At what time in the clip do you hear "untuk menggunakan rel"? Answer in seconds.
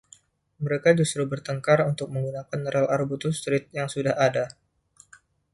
1.91-2.87